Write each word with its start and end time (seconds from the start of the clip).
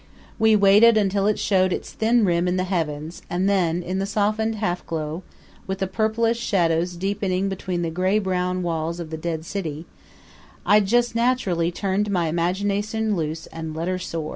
We 0.39 0.55
waited 0.55 0.97
until 0.97 1.27
it 1.27 1.37
showed 1.37 1.71
its 1.71 1.91
thin 1.93 2.25
rim 2.25 2.47
in 2.47 2.57
the 2.57 2.63
heavens, 2.63 3.21
and 3.29 3.47
then, 3.47 3.83
in 3.83 3.99
the 3.99 4.07
softened 4.07 4.55
half 4.55 4.83
glow, 4.87 5.21
with 5.67 5.77
the 5.77 5.85
purplish 5.85 6.39
shadows 6.39 6.95
deepening 6.95 7.49
between 7.49 7.83
the 7.83 7.91
brown 7.91 8.23
gray 8.55 8.59
walls 8.63 8.99
of 8.99 9.11
the 9.11 9.15
dead 9.17 9.45
city, 9.45 9.85
I 10.65 10.79
just 10.79 11.13
naturally 11.13 11.71
turned 11.71 12.09
my 12.09 12.29
imagination 12.29 13.15
loose 13.15 13.45
and 13.45 13.75
let 13.75 13.87
her 13.87 13.99
soar. 13.99 14.29